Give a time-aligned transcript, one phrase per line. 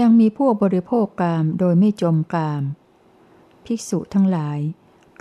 [0.00, 2.62] ยังมีผู้บริโภคกามโดยไม่จมกาม
[3.64, 4.58] ภิกษุทั้งหลาย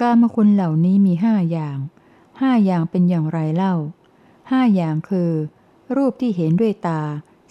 [0.01, 1.77] กามคุณเหล่านี้มีห้าอย่าง
[2.41, 3.75] ห้าอย่างเป็นอย่างไรเล่า
[4.51, 5.31] ห้าอย่างคือ
[5.95, 7.01] รูปที่เห็นด้วยตา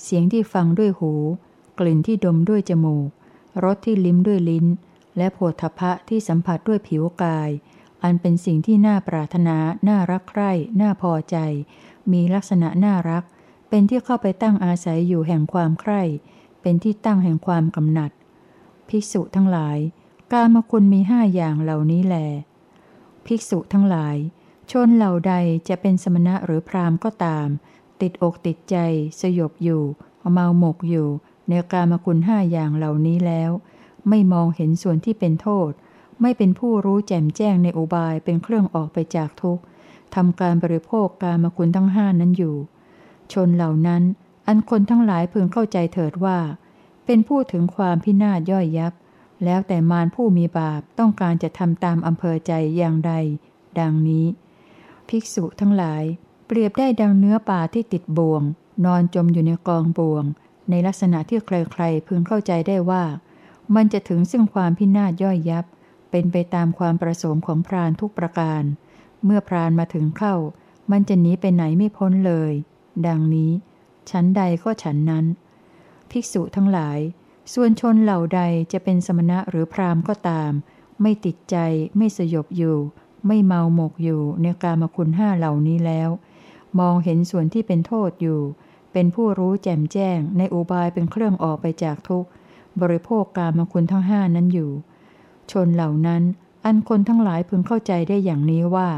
[0.03, 1.13] เสียงที่ฟังด้วยหู
[1.79, 3.09] กลิ่นที่ดมด้วยจมูก
[3.65, 4.67] รสที่ลิ้มด้วยลิ้น
[5.17, 7.51] และโผฏฐพะที่สัมผัสด้วยผิวกาย
[8.03, 9.57] อันเป็นสิ่งที่น่าปรารถนา
[9.89, 11.37] น่ารักใคร่ น่าพอใจ
[12.13, 13.25] มีลักษณะน่ารัก
[13.69, 16.03] เป็นที่เข้าไปตั้งอาศัยอยู่แห่งความใคร่
[16.63, 18.11] เป็นที่ตั้งแห่งความกำหนัด
[18.89, 19.79] ภิกษุทั้งหลาย
[20.33, 22.17] กามคุณมีห้าอย่างเหล่านี้แล
[23.27, 24.17] ภิกษุทั้งหลาย
[24.71, 25.35] ชนเหล่าใด
[25.69, 27.49] จะเป็นสมณะหรือพราหมก็ตาม
[28.01, 28.77] ติดอกติดใจ
[29.21, 29.83] สยบอยู่
[30.33, 31.09] เมาหมกอยู่
[31.49, 33.51] ในกามคุณห้าอย่างเหล่านี้แล้ว
[34.09, 35.71] ไม่มองเห็นส่วนที่เป็นโทษ
[36.21, 39.63] ไม่เป็นผู้รู้แจ่มแจ้งในอุบายเป็นเครื่องออกไปจากทุกข์
[40.15, 42.57] ทำการบริโภคการมคุณทั้งห้านั้นอยู่
[43.33, 44.03] ชนเหล่านั้น
[44.47, 46.39] อันคนทั้งหลายพึงเข้าใจเถิดว่า
[47.07, 48.93] เป็นผู้ถึงความพินาศย่อยยับ
[49.45, 53.13] แล้วแต่มารผู้มีบาปต้องการจะทำตามอำเภอใจอย่างใด
[53.81, 54.27] ดังนี้
[55.09, 56.03] ภิกษุทั้งหลาย
[56.47, 58.43] เปรียบได้ดังเนื้อป่าที่ติดบ่วง
[58.85, 60.25] นอนจมอยู่ในกองบ่วง
[60.71, 63.05] ในลักษณะที่ใครๆพึงเข้าใจได้ว่า
[63.75, 65.65] มันจะถึงซึ่งความพินาศย่อยยับ
[66.11, 68.63] เป็นไปตามความประสงค์ของพรานทุกประการ
[69.25, 70.35] เมื่อพรานมาถึงเข้า
[70.91, 72.53] มันจะหนีไปไหนไม่พ้นเลย
[73.07, 73.53] ดังนี้
[74.11, 75.27] ฉันใดก็ฉันนั้น
[76.11, 76.99] ภิกษุทั้งหลาย
[77.55, 78.41] ส่วนชนเหล่าใด
[78.73, 80.53] จะเป็นสมณะหรือพรามก็ตาม
[81.03, 81.57] ไม่ติดใจ
[81.97, 82.79] ไม่สยบอยู่
[83.27, 86.11] ไม่เมาหมกอยู่ในกามคุณห้าเหล่านี้แล้ว
[86.79, 88.41] มองเห็นส่วนที่เป็นโทษอยู่
[88.93, 92.29] เป็นผู้รู้แจ่มแจ้งในอุบายเป็นเครื่องออกไปจากทุกข์
[92.81, 94.71] บริโภคกามคุณทั้งห้านั้นอยู่
[95.53, 96.23] ชนเหล่านั้น
[96.65, 98.91] อันคนทั้งหลายพึงเข้าใจได้อย่างนี้ว่า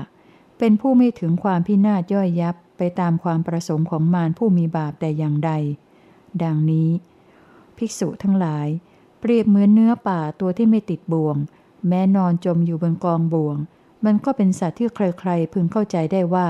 [0.59, 5.53] เป็นผู้ไม่ถึงความพินาศย่อยยับไปตามความประสงค์ของมารผู้มีบาปแต่อย่างใด
[6.43, 6.91] ดังนี้
[7.77, 8.69] ภิกษุทั้งหลาย
[9.21, 11.37] เปรียบเหมือนเนื้อป่าตัวที่ไม่ติดบ่วง
[11.89, 13.57] แม้นอนจมอยู่บนกองบ่วง
[14.05, 16.49] มันก็เป็นสัตว์ที่ใครๆพึงเข้าใจได้ว่า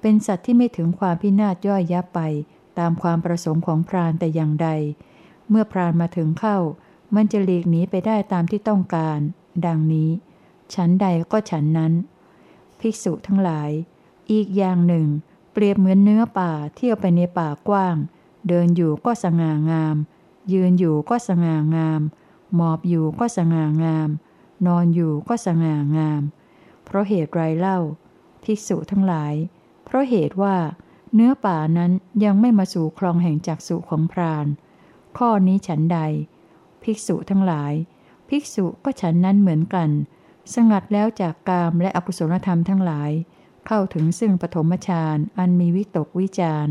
[0.00, 2.20] เป็นสัตว์ที่ไม่ถึงความพินาศย่อยยับไป
[2.78, 4.68] ตามความประสงค์ของพรานแต่อย่างใด
[5.48, 6.58] เมื่อพรานมาถึงเข้า
[7.14, 9.18] มันจะหลีกหนีไปได้ตามที่ต้องการ
[9.66, 10.10] ดังนี้
[10.74, 11.92] ฉันใดก็ฉันนั้น
[12.80, 13.70] ภิกษุทั้งหลาย
[14.32, 15.06] อีกอย่างหนึ่ง
[15.52, 17.96] เปรียบเหมือนเนื้อป่าเที่ยวไปในป่ากว้าง
[18.48, 19.96] เดินอยู่ก็สง่างาม
[20.52, 22.00] ยืนอยู่ก็สง่างาม
[22.54, 24.08] หมอบอยู่ก็สง่างาม
[24.66, 26.22] นอนอยู่ก็สง่างาม
[26.84, 27.78] เพราะเหตุไรเล่า
[28.42, 29.34] ภิกษุทั้งหลาย
[29.84, 30.56] เพราะเหตุว่า
[31.14, 31.92] เนื้อป่านั้น
[32.24, 34.46] ยังไม่มาสู่คลองแห่งจักสุของพราน
[35.18, 35.98] ข้อนี้ฉันใด
[36.90, 37.72] ภิกษุทั้งหลาย
[38.28, 39.90] ภิกษุก็ฉันนั้นเหมือนกัน
[40.54, 43.10] สงัดแล้วจากกามและอกุศลธรรมทั้งหลาย
[43.66, 46.66] เข้าถึงซึ่งปฐมฌานอันมีวิตกวิจาร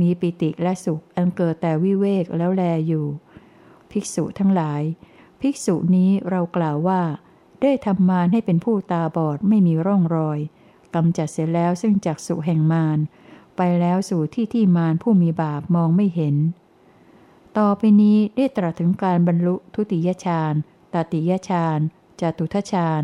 [0.00, 3.06] มีปิติและสุขอันเกิดแต่วิเวกแล้วแลอยู่
[3.90, 4.82] ภิกษุทั้งหลาย
[5.40, 7.02] ภิกษุนี้เรากล่าวว่า
[7.62, 10.38] ได้ทำมารให้เป็นผู้ตาบอดไม่มีร่องรอย
[10.94, 12.98] กำจัดเสร็จแล้วซึ่งจักสุแห่งมาร
[13.56, 16.36] ไปแล้วสู่ที่ที่มารผู้มีบาปมองไม่เห็น
[17.58, 20.54] ต่อไปนี้ได้ตรัสถึงการบรรลุทุติยฌาน
[20.92, 21.78] ตติยฌาน
[22.20, 23.02] จตุทฌาน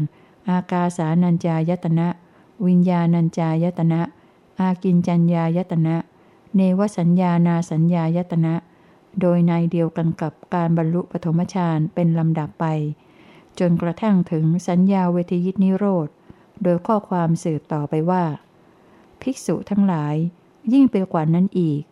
[0.51, 2.09] อากาสานัญจายตนะ
[2.67, 4.01] วิญญาณัญจายตนะ
[4.61, 5.97] อากินจัญญายตนะ
[6.57, 8.55] เนวสัญญานาสัญญายตนะ
[9.21, 12.67] โดยในเดียวกันกับการบรรลุปฐมฌานเป็นลำดับไป
[13.59, 16.09] จนกระทั่งถึงสัญญาเวทยิตนิโรธ
[16.63, 18.25] โดยข้อความสืบต่อไปว่า
[19.21, 20.15] ภิกษุทั้งหลาย
[20.73, 21.83] ยิ่งไปกว่านั้นอีก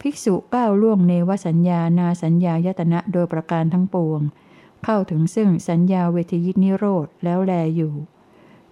[0.00, 4.20] ภิกษุก้าวล่วงเนวสัญญานาสัญญายตนะโดยประการทั้งปวง
[4.84, 7.94] เข้าถึงซึ่งสัญญาเวทยิตนิโรธแล้วแลอยู่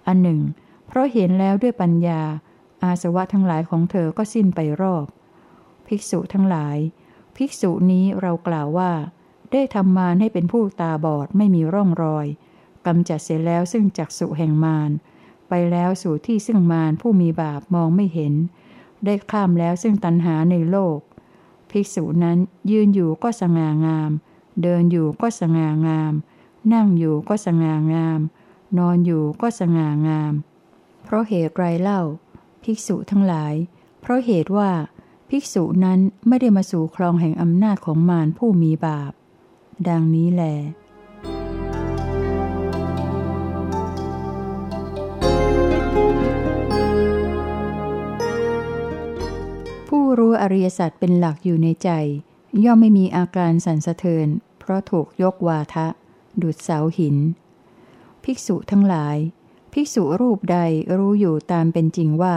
[0.07, 0.41] อันหนึ่ง
[0.87, 2.23] เพราะเห็นแล้วด้วยปัญญา
[2.83, 5.07] อาสวะทั้งหลายของเธอก็สิ้นไปรอบ
[5.87, 6.77] ภิกษุทั้งหลาย
[7.37, 8.93] ภิกษุนี้เรากล่าวว่า
[9.53, 12.27] ได้ทำมารให้เป็นผู้ตาบอดไม่มีร่องรอย
[12.87, 14.91] กำจัดเสร็จแล้วซึ่งจักสุแห่งมาร
[15.49, 18.35] ไปแล้วสู่ที่ซึ่งมารผู้มีบาปมองไม่เห็น
[19.05, 20.99] ได้ข้ามแล้วซึ่งตัณหาในโลก
[21.71, 22.39] ภิกษุนั้น
[22.71, 24.11] ยืนอยู่ก็สง่างาม
[24.63, 26.13] เดินอยู่ก็สง่างาม
[26.73, 28.21] นั่งอยู่ก็สง่างาม
[28.79, 30.33] นอนอยู่ก็สง่างาม
[31.05, 32.03] เพราะเหตุไรเล่า
[32.63, 33.55] ภิกษุทั้งหลาย
[34.01, 34.71] เพราะเหตุว่า
[35.31, 39.13] ภิกษุนั้นไม่ได้มาสู่ครองแห่งอำนาจของมารผู้มีบาป
[39.89, 40.55] ดังนี้แหละ
[49.89, 51.91] ผู้รู้อริยสัจเป็นหลักอยู่ในใจ
[52.65, 55.87] ย่อมไม่มีอาการสั่นสะเทือน เพราะถูกยกวาทะ
[56.43, 57.17] ดุดเสาหิน
[58.25, 59.17] ภิกษุทั้งหลาย
[59.73, 60.59] ภิกษุรูปใด
[60.97, 62.37] รู้อยู่ตามเป็นจริงว่า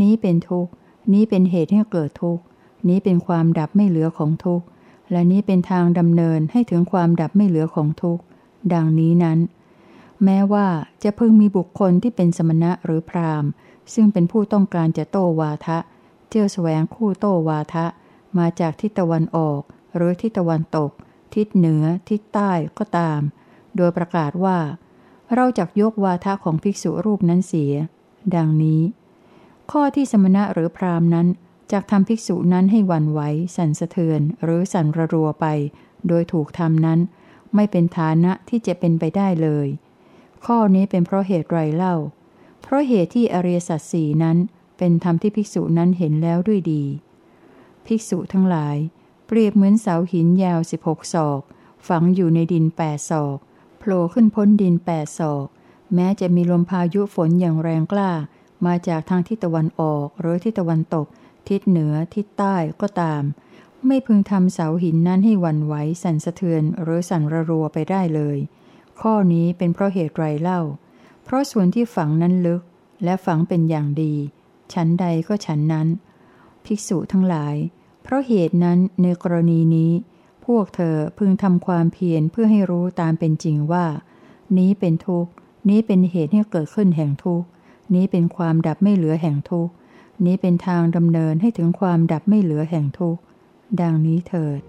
[0.00, 0.72] นี้เป็นทุกข์
[1.12, 2.42] นี้เป็นเหตุให้เกิดทุกข์
[2.88, 4.66] นี้เป็นความดับไม่เหลือของทุกข์
[5.12, 8.22] และนี้เป็นทางดำเนินให้ถึงความดับไม่เหลือของทุกข์
[8.72, 9.38] ดังนี้นั้น
[10.24, 10.66] แม้ว่า
[11.02, 13.50] จะพึงมีบุคคลที่เป็นสมณะหรือพราหมณ์
[13.94, 15.78] ซึ่งเป็นผู้ต้องการจะโตวาทะ
[16.30, 17.86] เจ้าแสวงคู่โตวาทะ
[18.38, 19.62] มาจากทิศตะวันออก
[19.96, 20.90] หรือทิศตะวันตก
[21.34, 23.20] ทิศเหนือ ทิศใต้ก็ตาม
[23.76, 24.58] โดยประกาศว่า
[25.34, 27.72] เราจักยกวาทะของภิกษุรูปนั้นเสีย
[28.36, 28.82] ดังนี้
[29.70, 31.28] ข้อที่สมณะหรือพราหมณ์นั้น
[31.72, 33.20] จักทำภิกษุนั้นให้วันไหว
[33.56, 35.46] สั่นสะเทือน หรือสั่นระรัวไป
[36.08, 37.00] โดยถูกทำนั้น
[37.54, 39.68] ไม่เป็นฐานะที่จะเป็นไปได้เลย
[40.46, 41.96] ข้อนี้เป็นเพราะเหตุไรเล่า
[42.62, 44.38] เพราะเหตุที่อริยสัจสี่นั้น
[44.80, 46.84] เป็นธรรมที่ภิกษุนั้นเห็นแล้วด้วยดี
[47.86, 48.76] ภิกษุทั้งหลาย
[49.26, 51.40] เปรียบเหมือนเสาหินยาวสิบหกศอก
[51.88, 53.38] ฝังอยู่ในดินแปดศอก
[53.78, 55.46] โผล่ขึ้นพ้นดินแปดศอก
[55.94, 58.10] แม้จะมีลมพายุฝนอย่างแรงกล้า
[58.66, 61.06] มาจากทางทิศตะวันออกหรือทิศตะวันตก
[61.48, 63.22] ทิศเหนือทิศใต้ก็ตาม
[63.86, 68.38] ไม่พึงทำเสาหินนั้นให้วันไหวสั่นสะเทือนหรือสั่นระรัวไปได้เลย
[69.00, 70.60] ข้อนี้เป็นเพราะเหตุไรเล่า
[71.24, 72.62] เพราะส่วนที่ฝังนั้นลึก
[73.04, 74.14] และฝังเป็นอย่างดี
[74.74, 75.88] ชั้นใดก็ชั้นนั้น
[76.64, 77.56] ภิกษุทั้งหลาย
[78.02, 79.92] เพราะเหตุนั้นในกรณีนี้
[80.46, 83.86] พวกเธอพึงทำความเพียรเพื่อให้รู้ตามเป็นจริงว่า
[84.58, 85.30] นี้เป็นทุกข์
[85.68, 87.46] นี้เป็นเหตุให้เกิดขึ้นแห่งทุกข์
[87.94, 89.72] นี้เป็นความดับไม่เหลือแห่งทุกข์
[90.24, 93.20] นี้เป็นทางดำเนินให้ถึงความดับไม่เหลือแห่งทุกข์
[93.80, 94.60] ดังนี้เถิด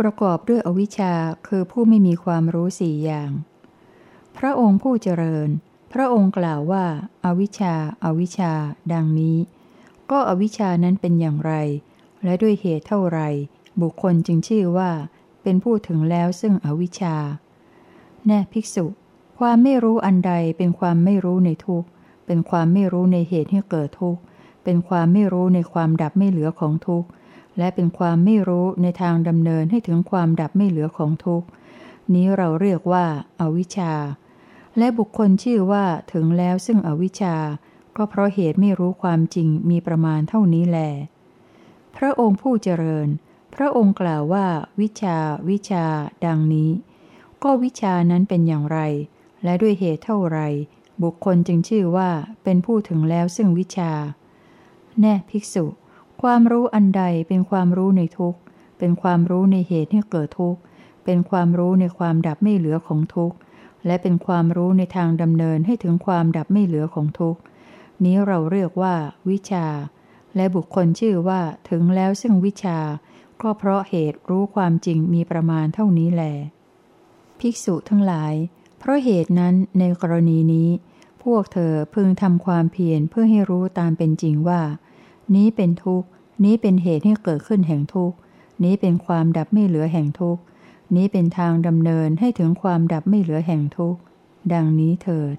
[0.00, 1.12] ประกอบด้วยอวิชชา
[1.48, 3.30] คือผู้ไม่มีความรู้สี่อย่าง
[4.36, 5.48] พระองค์ผู้เจริญ
[5.92, 6.84] พระองค์กล่าวว่า
[7.24, 7.74] อาวิชชา
[8.04, 8.52] อาวิชชา
[8.92, 9.38] ดังนี้
[10.10, 11.52] ก็อวิชชานั้นเป็นอย่างไร
[12.24, 13.20] และด้วยเหตุเท่าไร
[13.80, 14.90] บุคคลจึงชื่อว่า
[15.42, 17.16] เป็นผู้ถึงแล้วซึ่งอวิชชา
[18.26, 18.86] แน่ภิกษุ
[19.38, 21.84] ความไม่รู้อันใดเป็นความไม่รู้ในทุก
[22.26, 24.20] เป็นความไม่รู้ในเหตุให้เกิดทุกข์
[24.64, 27.08] เป็นความไม่รู้ในความดับไม่เหลือของทุกข์
[27.58, 31.48] และเป็นความไม่รู้ในทางดำเนินให้ถึงความดับไม่เหลือของทุกข์
[32.14, 33.06] นี้เราเรียกว่า
[33.40, 33.92] อาวิชชา
[34.78, 37.36] และบุคคลชื่อว่าถึงแล้วซึ่งอวิชชา
[37.96, 40.78] ก็เพราะเหตุไม่รู้ความจริงมีประมาณเท่านี้แล
[41.96, 43.08] พระองค์ผู้เจริญ
[43.54, 44.46] พระองค์กล่าวว่า
[44.80, 45.16] วิชา
[45.48, 45.84] วิชา
[46.26, 46.70] ดังนี้
[47.42, 48.78] ก็วิชานั้นเป็นอย่างไร
[49.44, 50.38] และด้วยเหตุเท่าไร
[51.02, 52.10] บุคคลจึงชื่อว่า
[52.44, 53.92] เป็นผู้ถึงแล้วซึ่งวิชา
[55.00, 55.64] แน่ภิกษุ
[56.28, 58.38] ความรู้อันใดเป็นความรู้ในทุกข์
[58.78, 60.60] เป็นความรู้ในเหตุให้เกิดทุกข์
[61.04, 63.36] เป็นความรู้ในความดับไม่เหลือของทุกข์
[63.86, 67.40] และเป็นความรู้ในทางดำเนินให้ถึงความดับไม่เหลือของทุกข์
[68.04, 68.94] นี้เราเรียกว่า
[69.28, 69.66] วิชา
[70.36, 71.40] และบุคคลชื่อว่า
[71.70, 72.78] ถึงแล้วซึ่งวิชา
[73.42, 76.22] ก็เพราะเหตุรู้ความจริงมีประมาณเท่านี้แล
[77.38, 78.34] ภิกษุทั้งหลาย
[78.78, 80.68] เพราะเหตุนั้นในกรณีนี้
[81.24, 84.62] พวกเธอพึงทำความเพียรเพื่อให้รู้ตามเป็นจริงว่า
[85.34, 86.08] นี้เป็นทุกข์
[86.42, 88.16] นี้เป็นเหตุให้เกิดขึ้นแห่งทุกข์
[88.64, 90.42] นี้เป็นความดับไม่เหลือแห่งทุกข์
[90.96, 94.00] นี้เป็นทางดำเนินให้ถึงความดับไม่เหลือแห่งทุกข์
[94.52, 95.36] ดังนี้เถิด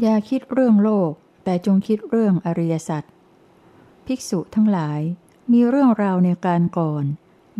[0.00, 1.10] อย่าคิดเรื่องโลก
[1.44, 3.02] แต่จงคิดเรื่องอริยสัจ
[4.06, 5.00] ภิกษุทั้งหลาย
[5.52, 7.04] มีเรื่องราวในการก่อน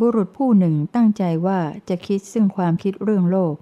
[0.01, 3.55] บุรุษผู้หนึ่งตั้งใจว่าจะคิดซึ่งความคิดเรื่องโลก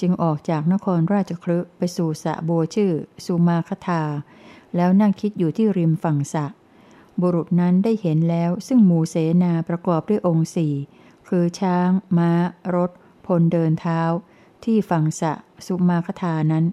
[0.00, 2.92] จึงออกจากนครราชครึไปสู่สะโบชื่อ
[3.24, 4.02] สุมาคทา
[4.76, 6.46] แล้วนั่งคิดอยู่ที่ริมฝั่งสะ
[7.20, 10.74] บุรุษนั้นได้เห็นแล้วซึ่งหมู่เสนาประกอบด้วยองค์สี่
[11.28, 11.88] คือช้าง
[12.18, 12.32] ม้า
[12.74, 12.90] รถ
[13.26, 14.00] พลเดินเท้า
[14.64, 15.32] ที่ฝั่งสะ
[15.66, 16.64] สุมาคทานั้น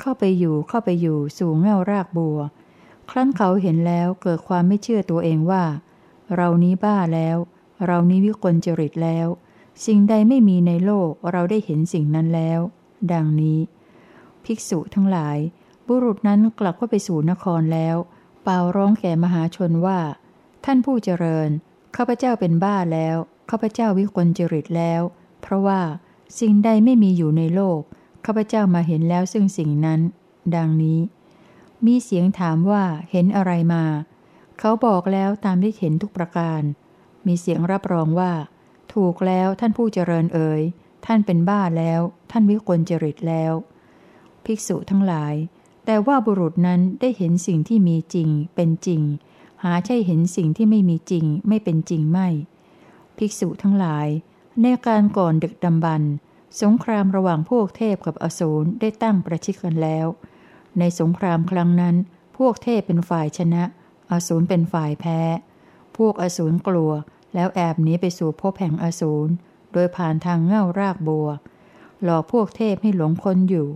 [0.00, 2.38] เข้าไปอยู่เข้าไปอยู่สู่เง่ารากบัว
[3.10, 5.64] ครั้นเขาเห็นแล้วเกิดความไม่เชื่อตัวเองว่า
[6.36, 7.36] เรานี้บ้าแล้ว
[7.86, 9.26] เรานี้วิกลจริตแล้ว
[9.84, 12.60] สิ่งใดไม่มีในโลกเราได้เห็นสิ่งนั้นแล้ว
[13.12, 13.58] ดังนี้
[14.44, 15.38] ภิกษุทั้งหลาย
[15.86, 17.96] บุรุษนั้นกลับเข้าไปสู่นครแล้ว
[18.42, 19.98] เป่าร้องแก่มหาชนว่า
[20.64, 21.48] ท่านผู้เจริญ
[21.96, 23.16] ข้าพเจ้าเป็นบ้าแล้ว
[23.50, 25.02] ข้าพเจ้าวิกลจริตแล้ว
[25.42, 25.80] เพราะว่า
[26.40, 27.80] สิ่งใดไม่มีอยู่ในโลก
[28.24, 30.00] ข้าพเจ้ามาเห็นแล้วซึ่งสิ่งนั้น
[30.56, 31.00] ดังนี้
[31.86, 33.84] มีเสียงถามว่าเห็นอะไรมา
[34.58, 36.62] เขาบอกแล้วตามที่เห็นทุกประการ
[37.26, 38.32] มีเสียงรับรองว่า
[39.00, 40.62] ถูกแล้วท่านผู้เจริญเอ๋ย
[41.06, 42.00] ท่านเป็นบ้าแล้ว
[42.30, 43.52] ท่านวิกลจริตแล้ว
[44.44, 45.34] ภิกษุทั้งหลาย
[45.84, 49.02] แต่ว่าบุรุษนั้นได้เห็นสิ่งที่มีจริง เป็นจริง
[49.62, 52.28] หาใช่เห็นสิ่งที่ไม่มีจริง ไม่เป็นจริงไม่
[53.16, 54.06] ภิกษุทั้งหลาย
[54.62, 56.02] ในการก่อนดึกดำบรร
[56.60, 60.06] สงครามระหว่างพวกเทพกับอสูรได้ตั้งประชิดกันแล้ว
[60.78, 61.96] ในสงครามครั้งนั้น
[62.36, 63.62] พวกเทพเป็นฝ่ายชนะ
[64.12, 65.20] อสูรเป็นฝ่ายแพ้
[65.96, 66.92] พวกอสูรกลัว
[67.36, 69.32] แล้วแอบหนีไปสู่ภพแห่งอสูร
[69.72, 71.28] โดยผ่านทางเง่ารากบัว
[72.02, 73.68] หลอกพวกเทพให้หลงคนอยู่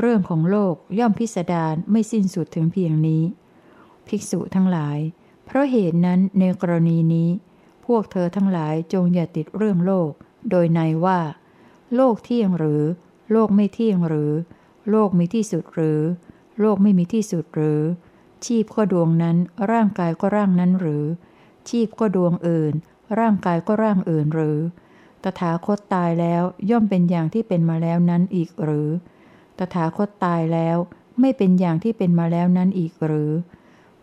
[0.00, 3.22] เรื่องของโลกย่อมพิสดารไม่สิ้นสุดถึงเพียงนี้
[4.06, 4.98] ภิกษุทั้งหลาย
[5.44, 7.28] เพราะเหตุนั้นในกรณีนี้
[7.86, 10.10] พวกเธอทั้งหลายจงอย่าติดเรื่องโลก
[10.50, 11.20] โดยในว่า
[11.94, 12.82] โลกเที่ยงหรือ
[13.32, 14.32] โลกไม่เที่ยงหรือ
[14.90, 16.00] โลกมีที่สุดหรือ
[16.60, 17.80] โลกไม่มีที่สุดหรือ
[18.44, 19.36] ชีพก็ดวงนั้น
[19.70, 21.04] ร่างกายก็ร่างนั้นหรือ
[21.68, 22.74] ชีพก็ดวงอื่น
[23.18, 24.58] ร่างกายก็ร่างอื่นหรือ
[25.24, 28.88] ตถาคตตายแล้วย่อมเป็นอย่างที่เป็นมาแล้วนั้นอีกหรือ
[29.58, 30.76] ตถาคตตายแล้ว
[31.20, 33.32] ไม่เป็นอย่างที่เป็นมาแล้วนั้นอีกหรือ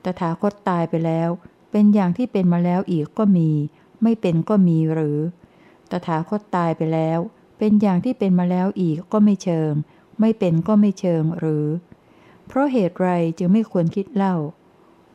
[0.06, 1.30] ตถาคตตายไปแล้ว
[1.72, 3.50] เป็นอย่างที่เป็นมาแล้วอีกก็มี
[4.02, 5.20] ไม่เป็นก็มีหรือ
[5.92, 7.20] ตถาคตตายไปแล้ว
[7.58, 9.72] เป็นอย่างที่เป็นมาแล้วอีกก็ไม่เชิง
[10.20, 11.66] ไม่เป็นก็ไม่เชิงหรือ
[12.48, 14.36] เพราะเหตุไรจึงไม่ควรคิดเล่า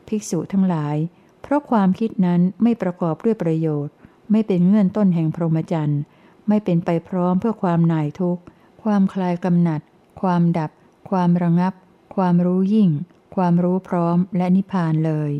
[0.07, 0.97] ภิกษุทั้งหลาย
[1.41, 3.93] เพราะความคิดนั้นไม่ประกอบด้วยประโยชน์
[4.31, 6.01] ไม่เป็นเงื่อนต้นแห่งพรหมจรรย์
[6.47, 8.41] ไม่เป็นไปพร้อมเพื่อความหน่ายทุกข์
[8.83, 9.81] ความคลายกำหนัด
[10.21, 10.71] ความดับ
[11.09, 11.73] ความระงับ
[12.15, 12.89] ความรู้ยิ่ง
[13.35, 15.31] ความรู้พร้อมและนิพพานเลย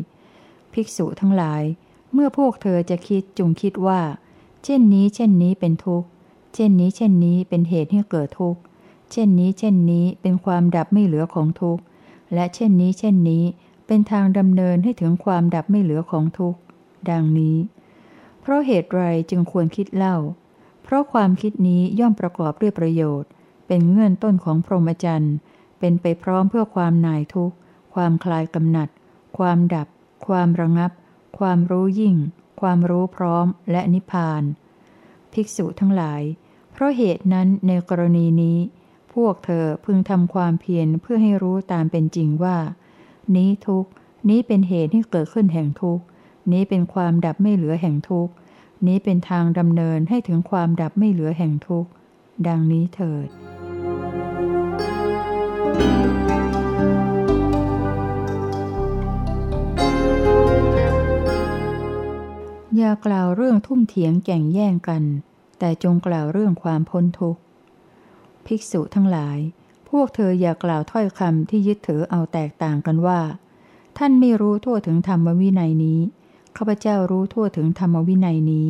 [0.72, 1.62] ภิกษุทั้งหลาย
[2.12, 4.00] เมื่อพวกเธอจะคิดจงคิดว่า
[4.64, 6.08] เช่นนี้ เช่นนี้เป็นทุกข์
[6.54, 8.60] เช่นนี้ เช่นนี้เป็นเหตุให้เกิดทุกข์
[9.12, 11.82] เช่นนี้ เช่นนี้เป็นความดับไม่เหลือของทุกข์
[12.34, 13.44] และเช่นนี้ เช่นนี้
[13.94, 16.60] เป็นทางดำเนินให้ถึงความดับไม่เหลือของทุกข์
[17.10, 17.56] ดังนี้
[18.40, 20.16] เพราะเหตุไรจึงควรคิดเล่า
[20.82, 23.30] เพราะความคิดนี้ย่อมประกอบด้วยประโยชน์
[23.66, 25.34] เป็นเงื่อนต้นของพรหมจรรย์
[25.78, 27.56] เป็นไปพร้อมเพื่อความหน่ายทุกข์
[27.94, 28.88] ความคลายกำหนัด
[29.38, 29.88] ความดับ
[30.26, 30.90] ความระงับ
[31.38, 32.16] ความรู้ยิ่ง
[32.60, 34.42] ความรู้พร้อม และนิพพาน
[35.32, 36.22] ภิกษุทั้งหลาย
[36.72, 38.58] เพราะเหตุนั้นในกรณีนี้
[39.12, 42.58] พวกเธอพึงทำความเพียรเพื่อให้รู้ตามเป็นจริงว่า
[43.36, 43.86] นี้ทุก
[44.28, 46.00] นี้เป็นเหตุที่เกิดขึ้นแห่งทุก
[46.52, 48.28] นี้เป็นความดับไม่เหลือแห่งทุก
[48.86, 51.86] นี้เป็นทางดำเนินให้ถึงความดับไม่เหลือแห่งทุก
[52.46, 53.28] ดังนี้เถิด
[62.76, 65.02] อย่ากล่าวเรื่องทุ่มเถียงแก่งแย่งกัน
[65.58, 67.40] แต่จงกล่าวเรื่องความพ้นทุกข์
[68.46, 69.38] ภิกษุทั้งหลาย
[69.92, 73.20] พวกเธออย่ากล่าวถ้อยคำที่ยึดถือเอาแตกต่างกันว่า
[73.98, 76.00] ท่านไม่รู้ทั่วถึงธรรมวินัยนี้
[76.56, 78.66] ข้าพเจ้ารู้ทั่วถึงธรรมวินัยนี้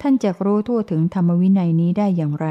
[0.00, 2.48] ท่านจะรู้ทั่วถึงธรรมวินัยนี้ได้อย่างไร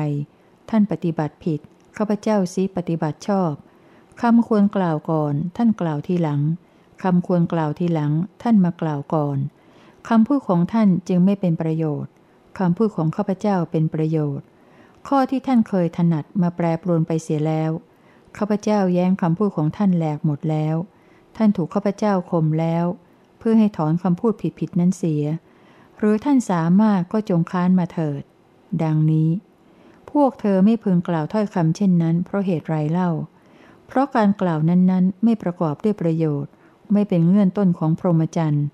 [0.70, 1.60] ท่านปฏิบัติผิด
[1.98, 3.52] ข้าพเจ้าซิปฏิบัติชอบ
[4.22, 6.42] คำควรกล่าวก่อน ท่านกล่าวทีหลัง
[7.04, 9.38] คำควรกล่าวทีหลัง ท่านมากล่าวก่อน
[10.10, 12.12] คำพูดของท่านจึงไม่เป็นประโยชน์
[12.60, 14.46] คำพูดของข้าพเจ้าเป็นประโยชน์
[15.08, 17.72] ข้อที่ท่านเคยถนัดมาแปรปรวนไปเสียแล้ว
[18.38, 20.76] ข้าพเจ้าแย้งคำพูดของท่านแหลกหมดแล้ว
[21.38, 22.86] ท่านถูกข้าพเจ้าข่มแล้ว
[23.40, 25.24] เพื่อให้ถอนคำพูดผิดๆนั้นเสีย
[25.98, 28.22] หรือท่านสามารถก็จงค้านมาเถิด
[28.84, 29.30] ดังนี้
[30.12, 33.10] พวกเธอไม่พึงกล่าวถ้อยคำเช่นนั้น เพราะเหตุไรเล่า
[33.88, 36.52] เพราะการกล่าวนั้นๆ ไม่ประกอบด้วยประโยชน์
[36.94, 38.66] ไม่เป็นเงื่อนต้นของพรหมจรรย์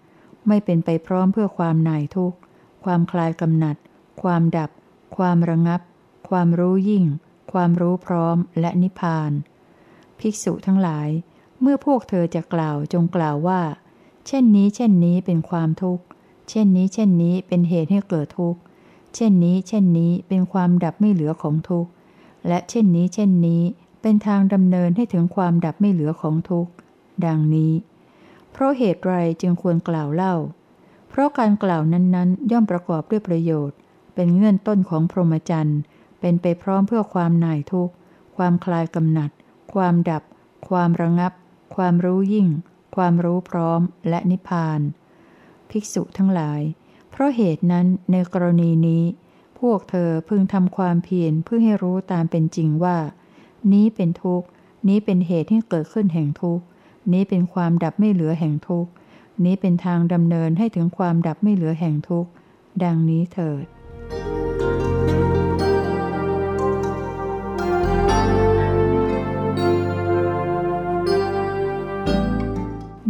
[0.48, 2.38] ไม่เป็นไปพร้อมเพื่อความหน่ายทุกข์
[2.84, 3.76] ความคลายกำหนัด
[4.22, 4.70] ความดับ
[5.18, 5.82] ความระงับ
[6.30, 7.06] ความรู้ยิ่ง
[7.52, 9.32] ความรู้พร้อมและนิพพาน
[10.22, 11.10] ภิกษุทั้งหลาย
[11.62, 13.62] เมื่อพวกเธอจะกล่าวจงกล่าวว่า
[14.28, 16.04] เช่นนี้ เช่นนี้เป็นความทุกข์
[16.50, 18.60] เช่นนี้ เช่นนี้เป็นเหตุให้เกิดทุกข์
[19.16, 21.92] เช่นนี้ เช่นนี้เป็นความดับไม่เหลือของทุกข์
[22.48, 23.62] และเช่นนี้ เช่นนี้
[24.02, 26.72] เป็นทางดำเนินให้ถึงความดับไม่เหลือของทุกข์
[27.26, 27.74] ดังนี้
[28.52, 30.36] เพราะเหตุไรจึงควรกล่าวเล่า
[31.10, 33.78] เพราะการกล่าวนั้นๆ ย่อมประกอบด้วยประโยชน์
[34.16, 35.80] เป็นเงื่อนต้นของพรหมจรรย์
[36.20, 37.94] เป็นไปพร้อมเพื่อความหน่ายทุกข์
[38.38, 39.32] ความคลายกำหนัด
[39.74, 40.24] ความดับ
[40.70, 41.34] ความระงับ
[41.76, 42.48] ความรู้ยิ่ง
[42.96, 44.80] ความรู้พร้อม และนิพพาน
[45.70, 46.62] ภิกษุทั้งหลาย
[47.10, 49.04] เพราะเหตุนั้นในกรณีนี้
[49.60, 52.98] พวกเธอพึงทำความเพียรเพื่อให้รู้ตามเป็นจริงว่า
[53.74, 54.48] นี้เป็นทุกข์
[54.88, 56.64] นี้เป็นเหตุที่เกิดขึ้นแห่งทุกข์
[57.12, 58.92] นี้เป็นความดับไม่เหลือแห่งทุกข์
[59.46, 62.30] นี้เป็นทางดำเนินให้ถึงความดับไม่เหลือแห่งทุกข์
[62.84, 63.66] ดังนี้เถิด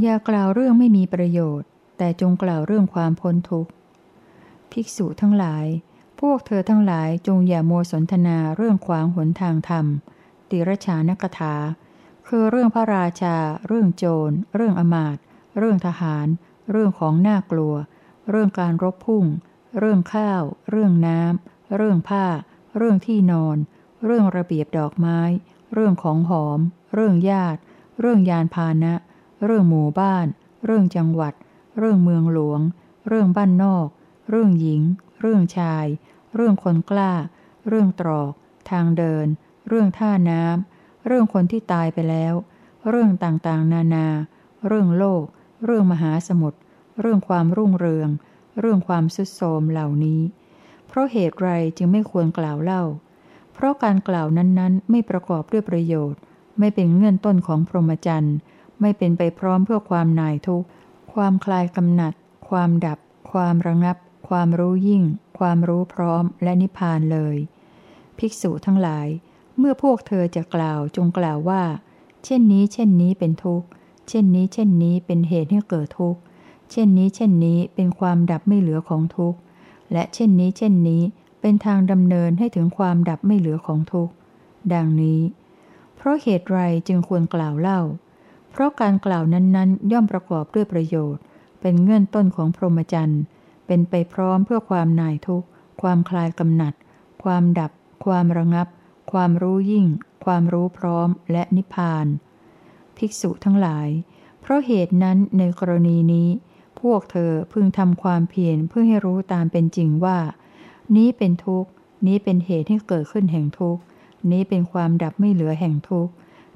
[0.01, 1.67] อย่ากล่าวเรื่องไม่มีประโยชน์
[1.98, 3.72] แต่จงกล่าวเรื่องความพ้นทุกข์
[4.72, 5.65] ภิกษุทั้งหลาย
[6.20, 9.86] พวกเธอทั้งหลายจงอย่าโมสนทนาเรื่องขวางหนทางธรรม
[10.50, 11.55] ติรชานกถา
[12.27, 15.17] คือเรื่องพระราชา เรื่องโจร เรื่องอมาต
[15.58, 16.27] เรื่องทหาร
[16.72, 17.75] เรื่องของน่ากลัว
[18.29, 19.25] เรื่องการรบพุ่ง
[19.79, 22.25] เรื่องข้าว เรื่องน้ำ เรื่องผ้า
[22.77, 23.58] เรื่องที่นอน
[24.05, 25.20] เรื่องระเบียบดอกไม้
[25.74, 26.60] เรื่องของหอม
[26.93, 27.60] เรื่องญาติ
[28.00, 28.93] เรื่องยานพาหนะ
[29.46, 30.28] เรื่องหมู่บ้าน
[30.66, 31.34] เรื่องจังหวัด
[31.78, 32.62] เรื่องเมืองหลวง
[33.08, 33.88] เรื่องบ้านนอก
[34.30, 34.82] เรื่องหญิง
[35.22, 35.86] เรื่องชาย
[36.36, 37.14] เรื่องคนกล้า
[37.68, 38.32] เรื่องตรอก
[38.70, 39.28] ทางเดิน
[39.68, 42.34] เรื่องท่าน้ำเรื่องคนที่ตายไปแล้ว
[42.90, 44.08] เรื่องต่างๆ นานา
[44.68, 45.24] เรื่องโลก
[45.66, 46.60] เรื่องมหาสมุทร
[47.02, 48.10] เรื่องความรุ่งเรือง
[48.60, 50.22] เรื่องความสุดโทมเหล่านี้
[50.88, 52.84] เพราะเหตุไรจึงไม่ควรกล่าวเล่า
[53.54, 56.20] เพราะการกล่าวนั้นๆ ไม่ประกอบด้วยประโยชน์
[56.60, 58.36] ไม่เป็นเงื่อนต้นของพรหมจรรย์
[58.82, 60.68] ไม่เป็นไปพร้อมเพื่อความนายทุกข์
[61.14, 62.14] ความคลายกำหนัด
[62.50, 63.00] ความดับ
[63.32, 63.98] ความระงับ
[64.30, 65.04] ความรู้ยิ่ง
[65.40, 67.38] ความรู้พร้อมและนิพพานเลย
[68.18, 69.08] ภิกษุทั้งหลาย
[69.58, 71.64] เมื่อพวกเธอจะกล่าวจงกล่าวว่า
[72.26, 73.68] เช่นนี้ เช่นนี้เป็นทุกข์
[74.10, 76.20] เช่นนี้ เช่นนี้เป็นเหตุให้เกิดทุกข์
[76.72, 79.40] เช่นนี้ เช่นนี้เป็นความดับไม่เหลือของทุกข์
[79.94, 81.02] และเช่นนี้ เช่นนี้
[81.42, 84.14] เป็นทางดำเนินให้ถึงความดับไม่เหลือของทุกข์
[84.74, 85.22] ดังนี้
[85.96, 87.82] เพราะเหตุไรจึงควรกล่าวเล่า
[88.51, 91.24] เพราะการกล่าวนั้นๆ ย่อมประกอบด้วยประโยชน์
[91.62, 93.22] เป็นเงื่อนต้นของพรหมจรรย์
[93.67, 95.48] เป็นไปพร้อมเพื่อความนายทุกข์
[95.81, 96.74] ความคลายกำหนัด
[97.24, 97.72] ความดับ
[98.05, 98.67] ความระงับ
[99.12, 99.88] ความรู้ยิ่ง
[100.25, 102.05] ความรู้พร้อม และนิพพาน
[102.98, 103.88] ภิกษุทั้งหลาย
[104.41, 106.29] เพราะเหตุนั้นในกรณีนี้
[106.81, 110.17] พวกเธอพึงทำความเพียรเพื่อให้รู้ตามเป็นจริงว่า
[110.96, 111.70] นี้เป็นทุกข์
[112.08, 113.81] นี้เป็นเหตุให้เกิดขึ้นแห่งทุกข์
[114.31, 116.12] นี้เป็นความดับไม่เหลือแห่งทุกข์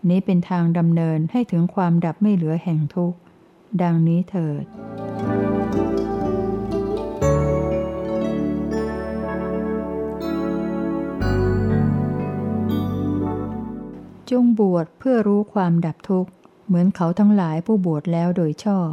[0.10, 3.18] นี้เป็นทางดำเนินให้ถึงความดับไม่เหลือแห่งทุกข์
[3.82, 4.64] ดังนี้เถิด
[14.32, 16.32] จงบวชเพื่อรู้ความดับทุกข์
[16.68, 18.92] เหมือนเขาทั้งหลายผู้บวชแล้วโดยชอบ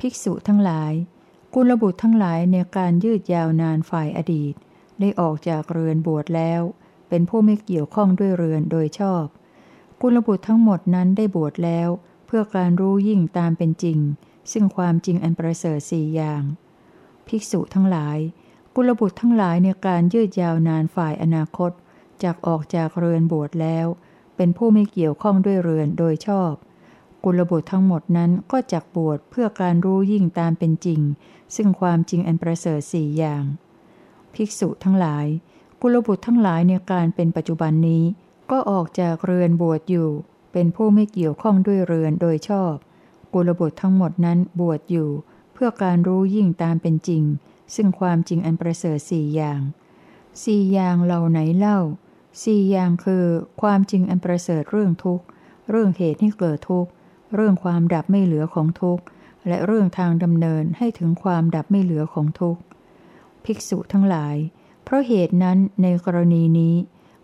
[0.00, 0.92] ภิกษุทั้งหลาย
[1.54, 4.54] กุลบุตรทั้งหลายในการยืดยาวนานฝ่ายอดีต
[5.00, 6.62] ได้ออกจากเรือนบวชแล้ว
[7.08, 9.24] เป็นผู้ไม่เกี่ยวข้องด้วยเรือนโดยชอบ
[10.02, 11.88] กุลบุตรทั้งหมดนั้นได้บวชแล้ว
[12.26, 13.98] เพื่อการรู้ยิ่งตามเป็นจริง
[14.52, 16.42] ซึ่งความจริงอันประเสริฐสี่อย่าง
[17.26, 18.18] ภิกษุทั้งหลาย
[18.74, 21.70] กุลบุตรทั้งหลายในการยืดยาวนานฝ่ายอนาคต
[22.22, 23.86] จากออกจากเรือนบวชแล้ว
[24.36, 26.52] เป็นผู้ไม่เกี่ยวข้องด้วยเรือนโดยชอบ
[27.24, 31.00] กุลบุตรทั้งหมดนั้นก็จักบวชเพื่อการรู้ยิ่งตามเป็นจริง
[31.56, 33.44] ซึ่งความจริงอันประเสริฐสี่อย่าง
[34.34, 35.26] ภิกษุทั้งหลาย
[35.80, 38.04] กุลบุตรทั้งหลายในการเป็นปัจจุบันนี้
[38.50, 40.10] ก็ออกจากเรือนบวชอยู่
[40.52, 42.74] เป็นผู้ไม่เกี่ยวข้องด้วยเรือนโดยชอบ
[43.32, 45.10] กุลบุตรทั้งหมดนั้นบวชอยู่
[45.52, 47.22] เพื่อการรู้ยิ่งตามเป็นจริง
[47.74, 49.60] ซึ่งความจริงอันประเสริฐสี่อย่าง
[50.44, 51.78] สี่อย่างเหล่าไหนเล่า
[52.42, 53.24] สี่อย่างคือ
[53.62, 55.24] ความจริงอันประเสริฐเรื่องทุกข์
[55.70, 56.90] เรื่องเหตุให้เกิดทุกข์
[57.34, 59.02] เรื่องความดับไม่เหลือของทุกข์
[59.48, 62.60] และเรื่องทางดำเนินให้ถึงความดับไม่เหลือของทุกข์
[63.44, 64.36] ภิกษุทั้งหลาย
[64.84, 66.74] เพราะเหตุนั้นในกรณีนี้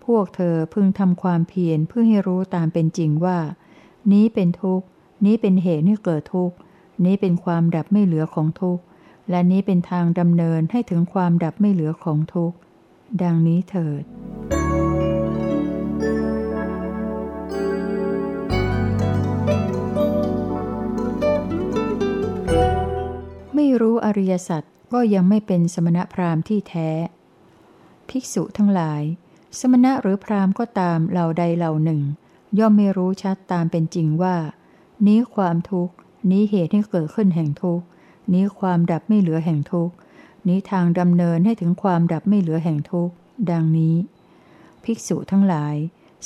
[0.04, 3.38] พวกเธอพึงทำความเพียรเพื่อให้รู้ตามเป็นจริงว่า
[4.12, 4.86] นี้เป็นทุกข์
[5.24, 6.56] นี้เป็นเหตุให้เกิดทุกข์
[7.04, 8.82] นี้เป็นความดับไม่เหลือของทุกข์
[9.30, 12.56] และนี้เป็นทางดำเนินให้ถึงความดับไม่เหลือของทุกข์
[13.22, 14.02] ดังนี้เถิด
[23.54, 24.62] ไม่รู้อริยสัจ
[24.92, 26.90] ก็ยังไม่เป็นสมณพราหมณ์ที่แท้
[28.08, 29.02] ภิกษุทั้งหลาย
[29.58, 32.00] สมณะหรือพราหมณ์ก็ตามเหล่าใดเหล่าหนึ่ง
[32.58, 34.36] ย่อมไม่รู้ชัดตามเป็นจริงว่า
[35.06, 35.94] นี้ความทุกข์
[36.30, 37.84] นี้เหตุให้เกิดขึ้นแห่งทุกข์
[38.32, 39.94] นี้ความดับไม่เหลือแห่งทุกข์
[40.48, 43.14] นี้ทางดำเนินให้ถึงความดับไม่เหลือแห่งทุกข์
[43.50, 43.94] ดังนี้
[44.84, 45.74] ภิกษุทั้งหลาย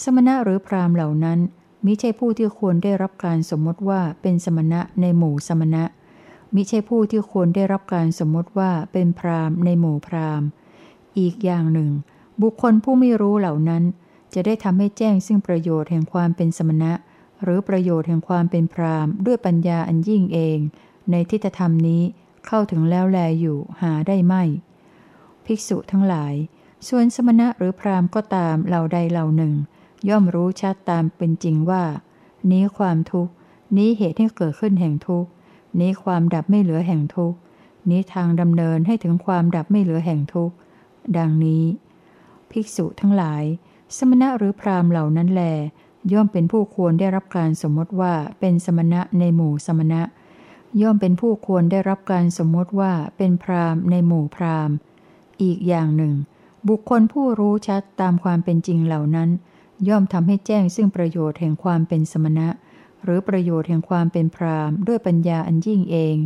[0.03, 1.39] สมณะหรือพราหมณ์เหล่านั้น
[1.85, 5.85] มิใช่ผู้ที่ควรได้รับการสมมติว่าเป็นสมณะในหมู่สมณะ
[6.55, 10.49] มิใช่ผู้ที่ควรได้รับการสมมติว่าเป็นพราหมณ์ในหมู่พราหมณ์
[11.19, 11.91] อีกอย่างหนึ่ง
[12.43, 13.83] บุคคลผู้ไม่รู้เหล่านั้น
[14.35, 16.93] จะได้ทำให้แจ้งซึ่งประโยชน์แห่งความเป็นสมณะ
[17.43, 20.59] หรือประโยชน์แห่งความเป็นพรามด้วยปัญญาอันยิ่งเอง
[21.11, 22.03] ในทิฏฐธรรมนี้
[22.47, 24.43] เข้าถึงแล้วแลอยู่หาได้ไม่
[25.45, 26.35] ภิกษุทั้งหลาย
[26.89, 29.55] ส่วนสมณะหรือพรามก็ตามเหล่าใดเหล่าหนึ่ง
[30.09, 31.85] ย่อมรู้ชัดตามเป็นจริงว่า
[32.51, 33.33] นี้ความทุกข์
[33.77, 35.31] นี้เหตุให้เกิดขึ้นแห่งทุกข์
[35.81, 37.39] นี้ความดับไม่เหลือแห่งทุกข์
[37.91, 40.55] นี้ทางดำเนินให้ถึงความดับไม่เหลือแห่งทุกข์
[41.19, 41.65] ดังนี้
[42.53, 43.45] ภิกษุทั้งหลาย
[43.97, 45.43] สมณะหรือพราหมณ์เหล่านั้นแล
[46.13, 50.03] ย่อมเป็นผู้ควรได้รับการสมมติว่าเป็นสมณะในหมู่สมณะ
[50.83, 54.75] ย่อมเป็นผู้ควรได้รับการสมมติว่าเป็นพราหมณ์ในหมู่พราหมณ์
[55.43, 56.15] อีกอย่างหนึ่ง
[56.69, 59.31] บุคคลผู้รู้ชัดตามความเป็นจริงเหล่านั้น
[59.89, 62.49] ย่อมทำให้แจ้งซึ่งประโยชน์แห่งความเป็นสมณะ
[63.03, 66.17] หรือประโยชน์แห่งความเป็นพราหมณ์ด้วยปัญญาอันยิ่งเอง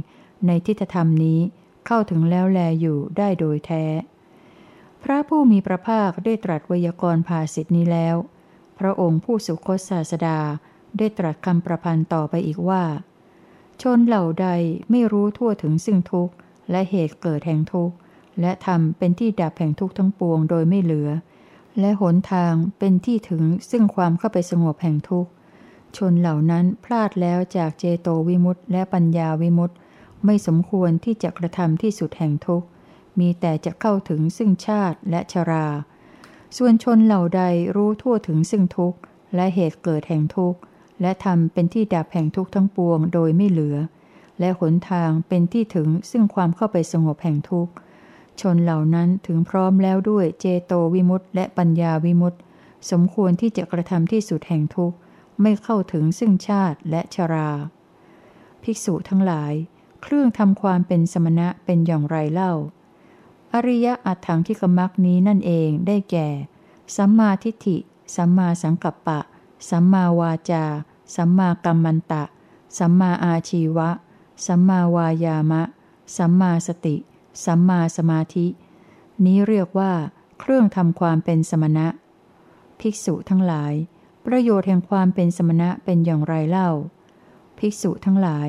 [0.46, 1.38] ในทิฏฐธรรมนี้
[1.86, 3.84] เข้าถึงแล้วแลอยู่ได้โดยแท้
[5.02, 8.16] พระผู้มีพระภาคได้ตรัสวยากรณ์ภาสิทธินี้แล้ว
[8.78, 10.38] พระองค์ผู้สุคตศาสดา
[10.98, 12.84] ได้ตรัสคำประพันธ์ต่อไปอีกว่า
[13.82, 14.48] ชนเหล่าใด
[14.90, 16.34] ไม่รู้ทั่วถึงซึ่งทุกข์
[16.70, 17.94] และเหตุเกิดแห่งทุกข์
[18.40, 21.10] และทำเป็นที่ดับแห่งทุกข์ทั้งปวงโดยไม่เหลือ
[21.80, 25.30] และหนทางเป็นที่ถึงซึ่งความเข้าไปสงบแห่งทุกข์
[25.96, 29.76] ชนเหล่านั้นพลาดแล้วจากเจโตวิมุตต์และปัญญาวิมุตต์
[30.24, 32.66] ไม่สมควรที่จะกระทำที่สุดแห่งทุกข์
[33.20, 35.66] มีแต่จะเข้าถึงซึ่งชาติและชรา
[36.56, 37.42] ส่วนชนเหล่าใด
[37.76, 38.98] รู้ทั่วถึงซึ่งทุกข์
[39.34, 40.60] และเหตุเกิดแห่งทุกข์
[41.00, 43.76] และทำเป็นที่ดับแห่งทุกข์ทั้งปวงโดยไม่เหลือ
[44.40, 47.72] และหนทางเป็นที่ถึงซึ่งความเข้าไปสงบแห่งทุกข์
[48.40, 52.40] ชนเหล่านั้นถึงพร้อมแล้วด้วยเจโตวิมุตต์และปัญญาวิมุตต์
[52.90, 54.96] สมควรที่จะกระทำที่สุดแห่งทุกข์
[55.42, 57.50] ไม่เข้าถึงซึ่งชาติและชรา
[58.62, 59.52] ภิกษุทั้งหลาย
[60.02, 62.52] เครื่องทำความเป็นสมณะเป็นอย่างไรเล่า
[63.54, 66.28] อริยอัตถังที่กมักนี้นั่นเองได้แก่
[66.96, 67.76] สัมมาทิฏฐิ
[68.16, 69.20] สัมมาสังกัปปะ
[69.70, 70.64] สัมมาวาจา
[71.14, 72.24] สัมมากัมมันตะ
[72.78, 73.90] สัมมาอาชีวะ
[74.46, 75.62] สัมมาวายามะ
[76.16, 76.96] สัมมาสติ
[77.44, 78.46] สัมมาสมาธิ
[79.24, 79.92] นี้เรียกว่า
[80.40, 81.86] เครื่องทำความเป็นสมณะ
[82.80, 83.72] ภิกษุทั้งหลาย
[84.26, 86.70] ประโยชน์แห่งความเป็นสมณะเป็นอย่างไรเล่า
[87.58, 88.48] ภิกษุทั้งหลาย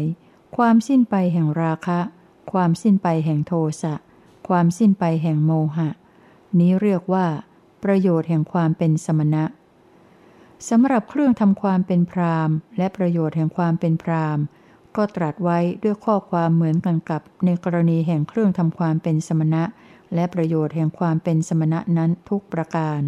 [0.57, 1.99] ความสิ้นไปแห่งราคะ
[2.51, 3.95] ความสิ้นไปแห่งโทสะ
[4.47, 5.89] ความสิ้นไปแห่งโมหะ
[6.59, 7.25] นี้เรียกว่า
[7.83, 9.43] ประโยชน์แห่งความเป็นสมณะ
[10.69, 14.39] สำหรับเครื่องทำความเป็นพรามและประโยชน์แห่งความเป็นพราม
[14.95, 19.63] ก็ตรัสไว้ด้วยข้อความเหมือนกันกับในกรณีแห่งเครื่องทำความเป็นสมณะ
[20.13, 23.01] และประโยชน์แห่งความเป็นสมณะนั้นทุกประการ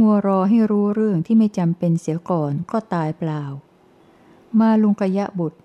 [0.00, 3.42] มัวรอให้รู้เรื่องที่ไม่จำเป็นเสียก่อนก็ตายเปล่า
[4.60, 5.58] มาลุงกยะบุตร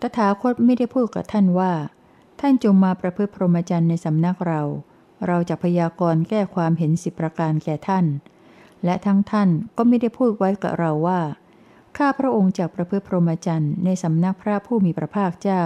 [0.00, 1.72] ตถาคตไม่ได้พูดกับท่านว่า
[2.40, 4.62] ท่านจงมาประพฤติพรหมจรรย์ในสำนักเรา
[5.26, 8.06] เราจะพยากรณ์แก้ความเห็นสิบประการแก่ท่าน
[8.84, 11.20] และทั้งท่านก็ไม่ได้พูดไว้กับเราว่า
[11.96, 15.62] ข้าพระองค์จะประพฤติพรหมจรรย์ในสำนักพระผู้มีพระภาคเจ้า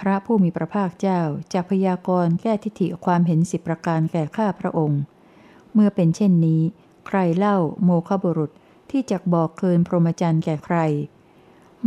[0.00, 1.20] พระผู้มีพระภาคเจ้า
[1.52, 5.00] จะพยากรณ์แก้ทิฏฐิความเห็นสิบประการแก่ข้าพระองค์
[5.74, 6.62] เมื่อเป็นเช่นนี้
[7.06, 8.50] ใครเล่าโมฆบุรุษ
[8.90, 10.78] ที่จะบอกเกินพรหมจรรย์แก่ใคร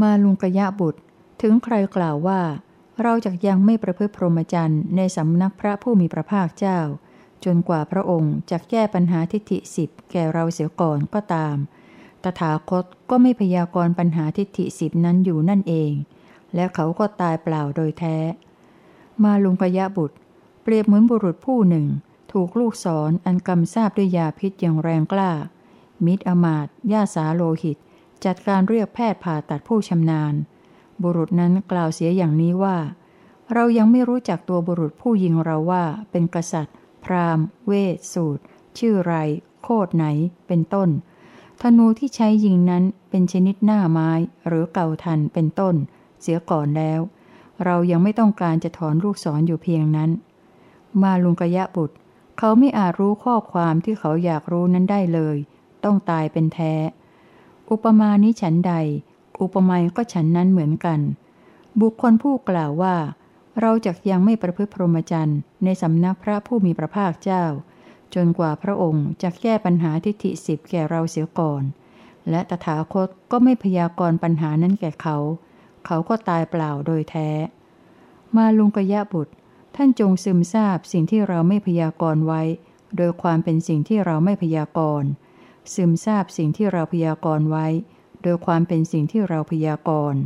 [0.01, 0.99] มาลุงกะยะบุตร
[1.41, 2.41] ถึงใครกล่าวว่า
[3.04, 6.80] เราจะยังไม่ประพฤติพรหมจรรย์ในสำนักพระผู้มีพระภาคเจ้า
[7.45, 11.56] จนกว่าพระองค์จะแก้ปัญหาทิฏฐิสิบแก่เราเสียก่อนก็ตาม
[12.23, 15.91] ตถาคตก็ไม่พยากรณ์ปัญหาทิฏฐิสิบนั้นอยู่นั่นเอง
[16.56, 18.17] และเขาก็ตายเปล่าโดยแท้
[19.23, 20.15] มาลุงกะยะบุตร
[20.63, 21.86] เปรียบเหมือนบุรุษผู้หนึ่ง
[22.39, 25.32] ถูกลูกศรออันกำทราบด้วยยาพิษอย่างแรงกล้า
[26.06, 27.78] มิตรอมาตย่าสาโลหิต
[28.26, 30.34] จัดการเรียกแพทย์ผ่าตัดผู้ชำนาญ
[31.02, 32.78] บุรุษนั้นกล่าวเสียอย่างนี้ว่า
[33.54, 38.43] เรายังไม่รู้จักตัวบุรุษผู้ยิงเราว่า เป็นกษัตริย์ พราหมณ์ เวสสูตร
[38.78, 39.13] ชื่อไร
[39.63, 40.06] โคดไหน
[40.48, 40.89] เป็นต้น
[41.62, 44.12] ธนูที่ใช้ยิงนั้นเป็นชนิดหน้าไม้
[44.48, 45.76] หรือเก่าทันเป็นต้น
[46.21, 47.00] เสียก่อนแล้ว
[47.65, 50.12] เรายังไม่ต้องการจะถอนลูกศรออยู่เพียงนั้น
[51.02, 51.95] มาลุงกยะบุตร
[52.38, 55.38] เขาไม่อาจรู้ข้อความที่เขาอยากรู้นั้นได้เลย
[55.84, 56.74] ต้องตายเป็นแท้
[57.71, 58.74] อุปมานี้ฉันใด
[59.41, 61.00] อุปมาก็ฉันนั้นเหมือนกัน
[61.82, 62.95] บุคคลผู้กล่าวว่า
[63.62, 67.45] เราจะยังไม่ประพฤติพรหมจรรย์ในสำนักพระผู้มีพระภาคเจ้า
[68.15, 71.63] จนกว่าพระองค์จะแก้ปัญหาทิฏฐิสิบแก่เราเสียก่อน
[72.30, 75.17] และตถาคตก็ไม่พยากรณ์ปัญหานั้นแก่เขา
[75.86, 77.30] เขาก็ตายเปล่าโดยแท้
[78.36, 79.34] มาลุงกยะบุตร
[79.75, 82.41] ท่านจงซึมซาบสิ่งที่เราไม่พยากรณ์ไว้
[82.97, 85.09] โดยความเป็นสิ่งที่เราไม่พยากรณ์
[85.73, 87.67] ซึมซาบสิ่งที่เราพยากรณ์ไว้
[88.23, 90.19] โดยความเป็นสิ่งที่เราพยากรณ์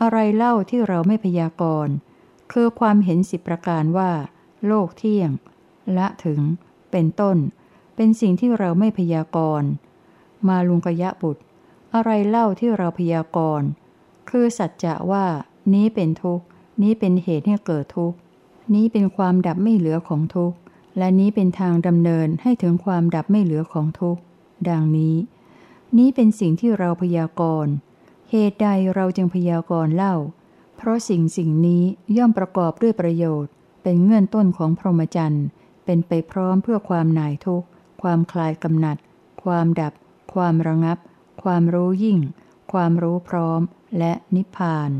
[0.00, 1.94] อะไรเล่าที่เราไม่พยากรณ์
[2.52, 4.10] คือความเห็นสิบประการว่า
[4.66, 5.30] โลกเที่ยง
[5.96, 6.40] ละถึง
[6.90, 7.36] เป็นต้น
[7.96, 9.68] เป็นสิ่งที่เราไม่พยากรณ์
[10.48, 11.42] มาลุงกยะบุตร
[11.94, 13.68] อะไรเล่าที่เราพยากรณ์
[14.30, 15.26] คือสัจจะว่า
[15.74, 16.44] นี้เป็นทุกข์
[16.82, 18.16] นี้เป็นเหตุให้เกิดทุกข์
[18.74, 20.56] นี้เป็นความดับไม่เหลือของทุกข์
[20.98, 24.20] และนี้เป็นทางดำเนินให้ถึงความดับไม่เหลือของทุกข์
[24.68, 25.16] ดังนี้
[25.98, 27.72] นี้เป็นสิ่งที่เราพยากรณ์
[28.30, 30.14] เหตุใดเราจึงพยากรณ์เล่า
[30.76, 31.82] เพราะสิ่งสิ่งนี้
[32.16, 33.52] ย่อมประกอบด้วยประโยชน์
[33.82, 35.46] เป็นเงื่อนต้นของพรหมจรรย์
[35.84, 37.66] เป็นไปพร้อมเพื่อความหน่ายทุกข์
[38.02, 38.96] ความคลายกำหนัด
[39.44, 39.92] ความดับ
[40.34, 40.98] ความระงับ
[41.42, 42.18] ความรู้ยิ่ง
[42.72, 43.60] ความรู้พร้อม
[43.98, 44.90] และนิพพาน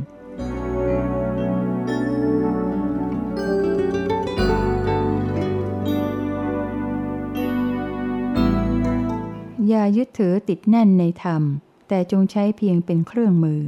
[9.68, 11.42] อย่ายึดถือติดแน่นในธรรม
[11.88, 13.62] แต่จงใช้เพียงเป็นเครื่องมือ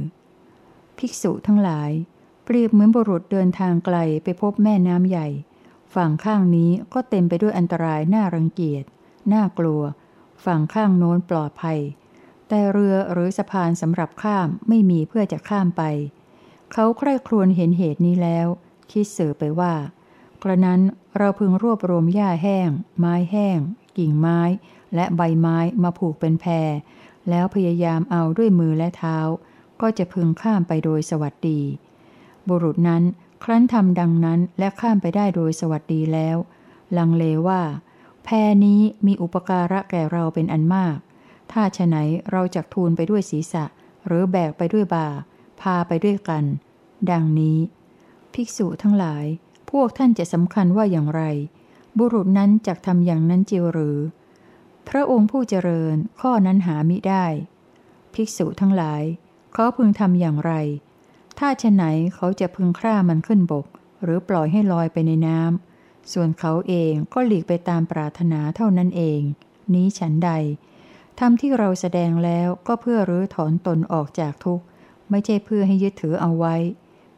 [0.97, 1.91] ภิกษุทั้งหลาย
[2.43, 5.27] เปรียบเหมือนบุรุษเดินทางไกลไปพบแม่น้ำใหญ่
[5.95, 8.83] ฝั่งข้างนี้ก็เต็มไปด้วยอันตรายน่ารังเกียจ
[9.33, 9.81] น่ากลัว
[10.45, 11.79] ฝั่งข้างโน้นปลอดภัย
[12.47, 15.83] แต่เรือหรือสะพานสำหรับข้ามไม่มีเพื่อจะข้ามไป
[16.73, 18.47] เขาใคร่ครวญเห็นเหตุนี้แล้ว
[18.91, 19.73] คิดเสือไปว่า
[20.43, 20.81] กระนั้น
[21.17, 23.59] เราพึงรวบรวมหญ้าแห้ง ไม้แห้ง
[23.97, 24.39] กิ่งไม้
[24.95, 26.69] และใบไม้มาผูกเป็นแพร
[27.29, 29.17] แล้วพยายามเอาด้วยมือและเท้า
[29.81, 31.61] ก็จะพึงข้ามไปโดยสวัสดี
[32.47, 33.03] บุรุษนั้น
[33.43, 36.37] ครั้นทำดังนั้นและข้ามไปได้โดยสวัสดีแล้ว
[36.97, 37.61] ลังเลว่า
[38.23, 40.97] แพรนี้มีอุปการะแก่เราเป็นอันมาก
[41.51, 41.95] ถ้าฉไหน
[42.31, 43.65] เราจะทูลไปด้วยศีรษะ
[44.05, 45.07] หรือแบกไปด้วยบ่า
[45.61, 46.43] พาไปด้วยกัน
[47.11, 47.57] ดังนี้
[48.33, 49.25] ภิกษุทั้งหลาย
[49.69, 51.21] พวกท่านจะสำคัญว่าอย่างไร
[51.97, 53.97] บุรุษนั้นจะทำอย่างนั้นจิวหรือ
[54.89, 57.25] พระองค์ผู้เจริญข้อนั้นหามิได้
[58.13, 59.03] ภิกษุทั้งหลาย
[59.53, 60.53] เขาพึงทำอย่างไร
[61.39, 61.83] ถ้าฉะไหน
[62.15, 63.65] เขาจะพึงฆ่ามันขึ้นบก
[64.03, 69.21] หรือปล่อยให้ลอยไปในน้ำส่วนเขาเองก็หลีกไปตามปรารถนาเท่านั้นเอง
[69.73, 70.31] นี้ฉันใด
[71.19, 74.65] ทำที่เราแสดงแล้วก็เพื่อรื้อถอนตนออกจากทุกข์
[75.09, 76.55] ไม่ใช่เพื่อให้ยึดถือเอาไว้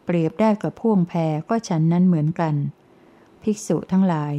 [0.06, 2.56] เปรียบได้กับพ่วงแพรก็ฉันนั้นเหมือนกัน
[3.44, 4.34] ภิกษุทั้งหลาย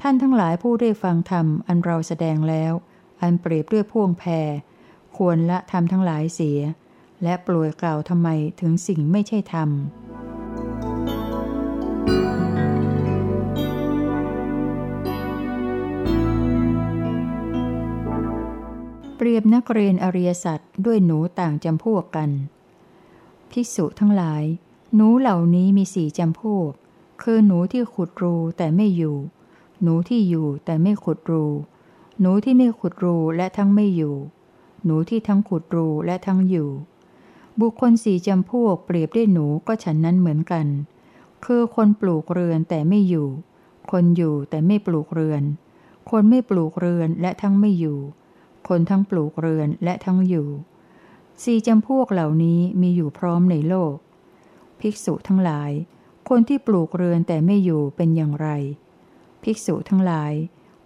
[0.00, 2.72] ท่านทั้งหลายผู้ได้ฟังธรรมอันเราแสดงแล้ว
[3.22, 4.48] อันเปรียบด้วยพ่วงแพร
[5.16, 6.60] ควรละธรรมทั้งหลายเสีย
[7.22, 8.28] และปลวยกล่าวทำไม
[8.60, 9.70] ถึงสิ่งไม่ใช่ธรรม
[19.16, 22.30] เปรียบนักเรียนอริยสัจด้วยหนูต่างจำพวกกัน
[23.50, 24.44] ภิกษุทั้งหลาย
[24.94, 26.72] หนูเหล่านี้มีสี่จำพวก
[27.22, 29.16] คือหนูที่ขุดรูแต่ไม่อยู่
[29.84, 31.44] หนูที่อยู่แต่ไม่ขุดรู
[32.20, 34.16] หนูที่ไม่ขุดรูและทั้งไม่อยู่
[34.84, 36.70] หนูที่ทั้งขุดรูและทั้งอยู่
[37.60, 40.66] บุคคลสี่จำพวกเปรียบได้หนูก็ฉันนั้นเหมือนกัน
[41.44, 43.28] คือคนปลูกเรือนแต่ไม่อยู่
[43.90, 45.42] คนอยู่แต่ไม่ปลูกเรือน
[46.10, 47.98] คนไม่ปลูกเรือนและทั้งไม่อยู่
[48.68, 50.48] คนทั้งปลูกเรือนและทั้งอยู่
[51.42, 53.94] สี่จำพวกเหล่านี้มีอยู่พร้อมในโลก
[54.80, 55.70] ภิกษุทั้งหลาย
[56.28, 58.48] คนที่ปลูกเรือนแต่ไม่อยู่เป็นอย่างไร
[59.44, 60.32] ภิกษุทั้งหลาย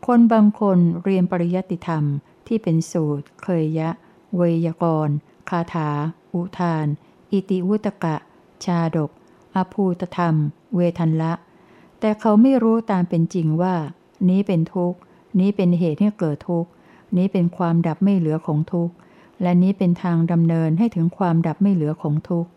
[0.06, 2.04] คนบางคนเรียนปริยัติธรรม
[2.46, 3.90] ที่เป็นสูตร เคยยะ
[4.36, 5.08] เวยากร
[5.50, 5.90] คาถา
[6.34, 6.86] อุทาน
[7.32, 8.16] อิติวุตกะ
[8.64, 9.10] ชาดก
[9.56, 10.34] อภูตธรรม
[10.74, 11.32] เวทันละ
[12.00, 13.74] แต่เขาไม่รู้ตามเป็นจริงว่า
[14.28, 14.98] นี้เป็นทุกข์
[15.40, 16.70] นี้เป็นเหตุให้เกิดทุกข์
[17.16, 18.94] นี้เป็นความดับไม่เหลือของทุกข์
[19.42, 22.50] และนี้เป็นทางดำเนินให้ถึงความดับไม่เหลือของทุกข์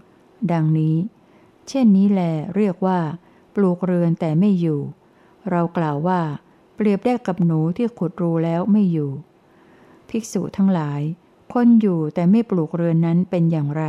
[0.52, 0.96] ดังนี้
[1.68, 2.22] เช่นนี้แล
[2.56, 3.00] เรียกว่า
[3.56, 4.80] ปลูกเรือนแต่ไม่อยู่
[5.50, 6.22] เรากล่าวว่า
[6.76, 9.12] เปรียบได้กับหนูที่ขุดรูแล้วไม่อยู่
[10.10, 11.02] ภิกษุทั้งหลาย
[11.54, 13.84] คนอยู่แต่ไม่ปลูกเรือนนั้นเป็นอย่างไร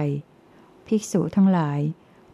[0.87, 1.81] ภิกษุทั้งหลาย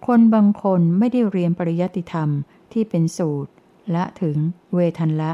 [0.06, 2.28] คนบางคนไม่ได้เรียนปริยัติธรรม
[2.72, 3.50] ที่เป็นสูตร
[3.94, 4.36] ละถึง
[4.74, 5.32] เวทันละ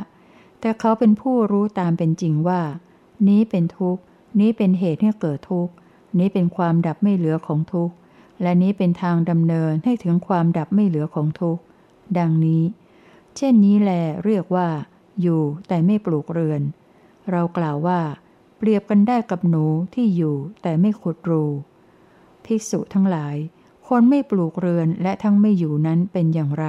[0.60, 2.60] แต่เขาเป็นผู้รู้ตามเป็นจริงว่า
[3.28, 4.02] นี้เป็นทุกข์
[4.40, 5.72] นี้เป็นเหตุให้เกิดทุกข์
[6.18, 7.94] นี้เป็นความดับไม่เหลือของทุกข์
[8.42, 11.62] และนี้เป็นทางดำเนินให้ถึงความดับไม่เหลือของทุกข์
[12.18, 12.62] ดังนี้
[13.36, 13.90] เช่นนี้แล
[14.24, 14.68] เรียกว่า
[15.20, 16.62] อยู่แต่ไม่ปลูกเรือน
[17.30, 18.00] เรากล่าวว่า
[18.58, 21.44] เปรียบกันได้กับหนูที่อยู่แต่ไม่ขุดรู
[22.44, 23.36] ภิกษุทั้งหลาย
[23.88, 26.66] คนไม่ปลูกเรือนและทั้งไม่อยู่นั้นเป็นอย่างไร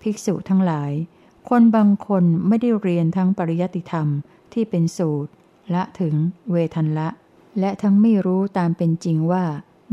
[0.00, 0.92] ภิกษุทั้งหลาย
[1.48, 4.08] คนบางคนไม่ได้เรียนทั้งปริยัติธรรม
[4.52, 5.30] ที่เป็นสูตร
[5.74, 6.14] ละถึง
[6.50, 7.08] เวทันละ
[7.60, 9.44] และทั้งไม่รู้ตามเป็นจริงว่า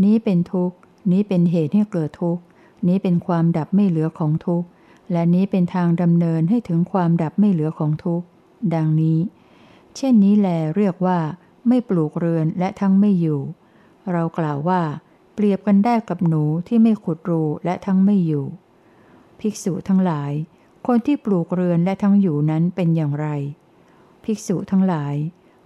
[0.03, 0.77] นี้เป็นทุกข์
[1.11, 2.43] นี้เป็นเหตุให้เกิดทุกข์
[2.87, 4.67] นี้เป็นความดับไม่เหลือของทุกข์
[5.11, 8.25] และนี้เป็นทางดำเนินให้ถึงความดับไม่เหลือของทุกข์
[8.75, 9.19] ดังนี้
[9.95, 11.19] เช่นนี้แลเรียกว่า
[11.67, 13.41] ไม่ปลูกเรือนและทั้งไม่อยู่
[14.11, 14.81] เรากล่าวว่า
[15.33, 18.45] เปรียบกันได้กับหนูที่ไม่ขุดรูและทั้งไม่อยู่
[19.39, 20.31] ภิกษุทั้งหลาย
[20.87, 23.27] คนที่ปลูกเรือนและทั้งอยู่นั้นเป็นอย่างไร
[24.23, 25.15] ภิกษุทั้งหลาย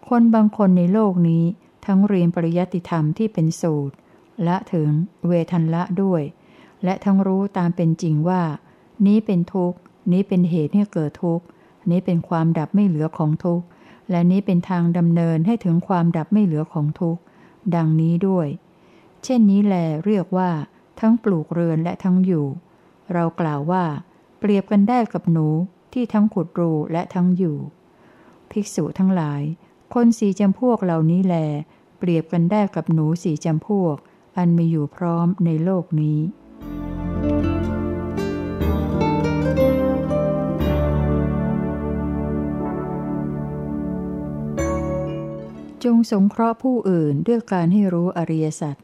[0.07, 1.43] คนบางคนในโลกนี้
[1.85, 3.95] ทั้งเรียนปริยัติธรรมที่เป็นสูตร
[4.43, 4.89] และถึง
[5.27, 6.21] เวทันละด้วย
[6.83, 8.41] และทั้งรู้ตามเป็นจริงว่า
[9.05, 9.77] นี้เป็นทุกข์
[10.11, 11.45] นี้เป็นเหตุให้เกิดทุกข์
[11.89, 13.65] นี้เป็นความดับไม่เหลือของทุกข์
[14.09, 17.21] และนี้เป็นทางดำเนินให้ถึงความดับไม่เหลือของทุกข์
[17.75, 18.47] ดังนี้ด้วย
[19.23, 20.49] เช่นนี้แลเรียกว่า
[20.99, 22.45] ทั้งปลูกเรือนและทั้งอยู่
[23.13, 23.85] เรากล่าวว่า
[24.39, 25.47] เปรียบกันได้กับหนู
[25.93, 27.57] ที่ทั้งขุดรูและทั้งอยู่
[28.51, 29.41] ภิกษุทั้งหลาย
[29.93, 31.35] คนสีจำพวกเหล่านี้แล
[31.99, 33.95] เปรียบกันได้กับหนูสีจำพวก
[34.37, 36.19] อันมีอยู่พร้อมในโลกนี้
[45.85, 48.75] จงสงเคราะห์ผู้อื่นด้วยการให้รู้อริยสัจ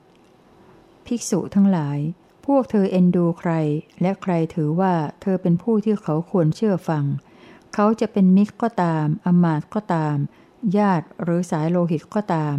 [1.06, 2.00] ภิกษุทั้งหลาย
[2.46, 3.52] พวกเธอเอ็นดูใคร
[4.02, 7.06] และใครถือว่าเธอเป็นผู้ที่เขาควรเชื่อฟัง
[7.74, 10.18] เขาจะเป็นมิตรก็ตาม อมาตก็ตาม
[10.78, 12.58] ญาติหรือสายโลหิตก็ตาม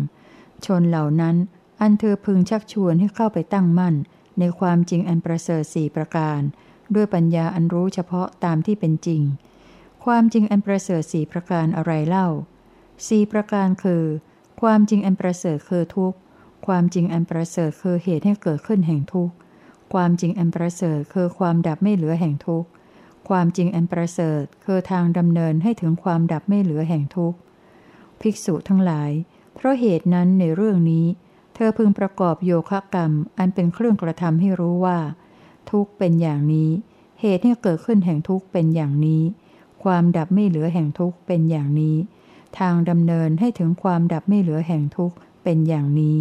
[0.64, 1.36] ชนเหล่านั้น
[1.80, 3.94] อันเธอพึงชักชวนให้เข้าไปตั้งมั่น
[4.38, 6.40] ในความจริงอันประเสริฐสี่ประการ
[6.94, 9.22] ด้วยปัญญาอันรู้เฉพาะตามที่เป็นจริง
[10.04, 12.28] ความจริงอันประเสริฐสี่ประการอะไรเล่า
[13.08, 14.04] สี่ประการคือ
[14.62, 16.18] ความจริงอันประเสริฐคือทุกข์
[16.66, 19.34] ความจริงอันประเสริฐคือเหตุให้เกิดขึ้นแห่งทุกข์
[19.92, 22.68] ความจริงอันประเสริฐคือความดับไม่เหลือแห่งทุกข์
[23.28, 27.38] ความจริงอันประเสริฐคือทางดำเนินให้ถึงความดับไม่เหลือแห่งทุกข์
[28.20, 29.10] ภิกษุทั้งหลาย
[29.54, 31.06] เพราะเหตุนั้นในเรื่องนี้
[31.54, 34.98] เธอพึงประกอบโยคะกรรม อันเป็นเครื่องกระทำให้รู้ว่า
[35.70, 36.70] ทุกข์เป็นอย่างนี้
[37.20, 39.22] เหตุให้เกิดขึ้นแห่งทุกข์เป็นอย่างนี้
[39.82, 41.96] ความดับไม่เหลือแห่งทุกข์เป็นอย่างนี้
[42.58, 46.18] ทางดำเนินให้ถึงความดับไม่เหลือแห่งทุกข์เป็นอย่างนี้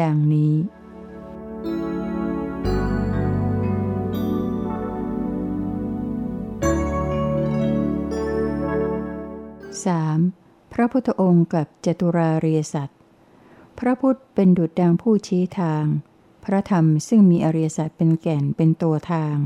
[0.00, 0.54] ดังนี้
[9.84, 10.72] 3.
[10.72, 12.98] พระพุทธองค์กับจตุราเรียสัตว์
[13.78, 15.84] พระพุทธเป็นดุจดังผู้ชี้ทาง
[16.44, 19.36] พระธรรมซึ่งมีอริยสัจเป็นแก่นเป็นตัวทาง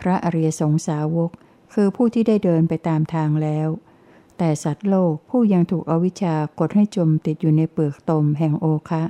[0.00, 1.30] พระอริยสงสาวก
[1.74, 3.68] คือผู้ที่ได้เดินไปตามทางแล้ว
[4.38, 9.02] แต่สัตว์โลกผู้ยังถูกอวิชชากดให้จมติดอยู่ในเปลือกตมแห่งโอคะ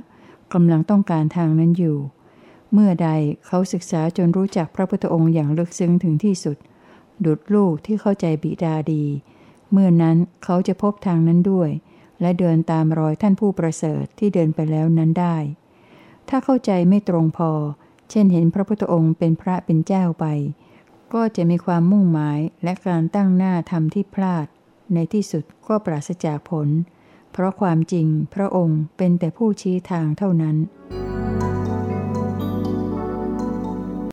[0.53, 1.97] กำลังต้องการทางนั้นอยู่
[2.73, 3.09] เมื่อใด
[3.45, 6.57] เขาศึกษาจนรู้จักพระพุทธองค์อย่างลึกซึ้งถึงที่สุด
[7.25, 9.03] ดุดลูกที่เข้าใจบิดาดี
[9.71, 11.69] เมื่อนั้นเขาจะพบทางนั้นด้วย
[12.21, 15.37] และเดินตามรอยท่านผู้ประเสริฐที่เดินไปแล้วนั้นได้
[16.29, 17.51] ถ้าเข้าใจไม่ตรงพอ
[18.09, 20.25] เช่นเห็นพระพุทธองค์เป็นพระเป็นเจ้าไป
[21.13, 24.47] ก็จะมีความมุ่งหมายและการตั้งหน้าทำที่พลาด
[24.93, 26.67] ในที่สุดก็ปราศจากผล
[27.31, 30.55] เพราะความจริงพระองค์เป็นแต่ผู้ชี้ทางเท่านั้น